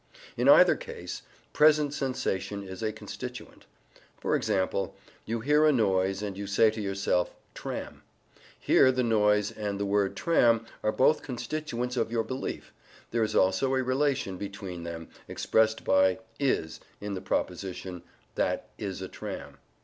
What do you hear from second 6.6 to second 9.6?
to yourself "tram." Here the noise